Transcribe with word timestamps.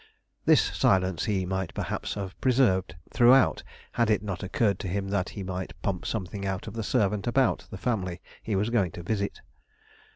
This 0.45 0.61
silence 0.63 1.25
he 1.25 1.45
might 1.45 1.75
perhaps 1.75 2.15
have 2.15 2.33
preserved 2.41 2.95
throughout 3.13 3.61
had 3.91 4.09
it 4.09 4.23
not 4.23 4.41
occurred 4.41 4.79
to 4.79 4.87
him 4.87 5.09
that 5.09 5.29
he 5.29 5.43
might 5.43 5.79
pump 5.83 6.07
something 6.07 6.43
out 6.43 6.65
of 6.65 6.73
the 6.73 6.81
servant 6.81 7.27
about 7.27 7.67
the 7.69 7.77
family 7.77 8.19
he 8.41 8.55
was 8.55 8.71
going 8.71 8.89
to 8.93 9.03
visit. 9.03 9.41